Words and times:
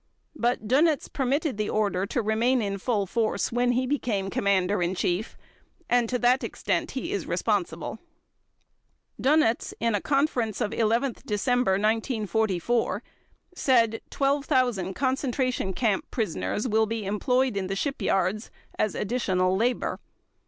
But 0.35 0.67
Dönitz 0.67 1.13
permitted 1.13 1.57
the 1.57 1.69
order 1.69 2.07
to 2.07 2.23
remain 2.23 2.59
in 2.59 2.79
full 2.79 3.05
force 3.05 3.51
when 3.51 3.73
he 3.73 3.85
became 3.85 4.31
Commander 4.31 4.81
in 4.81 4.95
Chief, 4.95 5.37
and 5.87 6.09
to 6.09 6.17
that 6.17 6.43
extent 6.43 6.89
he 6.97 7.11
is 7.11 7.27
responsible. 7.27 7.99
Dönitz, 9.21 9.75
in 9.79 9.93
a 9.93 10.01
conference 10.01 10.59
of 10.59 10.73
11 10.73 11.17
December 11.27 11.73
1944, 11.73 13.03
said 13.53 14.01
"12,000 14.09 14.95
concentration 14.95 15.71
camp 15.71 16.09
prisoners 16.09 16.67
will 16.67 16.87
be 16.87 17.05
employed 17.05 17.55
in 17.55 17.67
the 17.67 17.75
shipyards 17.75 18.49
as 18.79 18.95
additional 18.95 19.55
labor". 19.55 19.99